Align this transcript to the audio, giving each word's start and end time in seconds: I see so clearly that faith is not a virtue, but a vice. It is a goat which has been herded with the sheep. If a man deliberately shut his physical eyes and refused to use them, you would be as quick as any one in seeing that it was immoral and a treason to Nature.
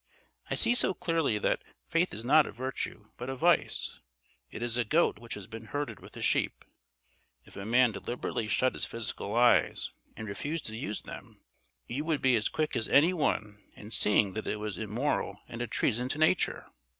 I 0.49 0.55
see 0.55 0.73
so 0.73 0.95
clearly 0.95 1.37
that 1.37 1.63
faith 1.87 2.11
is 2.11 2.25
not 2.25 2.47
a 2.47 2.51
virtue, 2.51 3.11
but 3.17 3.29
a 3.29 3.35
vice. 3.35 3.99
It 4.49 4.63
is 4.63 4.75
a 4.75 4.83
goat 4.83 5.19
which 5.19 5.35
has 5.35 5.45
been 5.45 5.65
herded 5.65 5.99
with 5.99 6.13
the 6.13 6.23
sheep. 6.23 6.65
If 7.43 7.55
a 7.55 7.67
man 7.67 7.91
deliberately 7.91 8.47
shut 8.47 8.73
his 8.73 8.85
physical 8.87 9.35
eyes 9.35 9.91
and 10.17 10.27
refused 10.27 10.65
to 10.65 10.75
use 10.75 11.03
them, 11.03 11.41
you 11.85 12.03
would 12.03 12.19
be 12.23 12.35
as 12.35 12.49
quick 12.49 12.75
as 12.75 12.87
any 12.87 13.13
one 13.13 13.61
in 13.75 13.91
seeing 13.91 14.33
that 14.33 14.47
it 14.47 14.55
was 14.55 14.75
immoral 14.75 15.37
and 15.47 15.61
a 15.61 15.67
treason 15.67 16.09
to 16.09 16.17
Nature. 16.17 16.65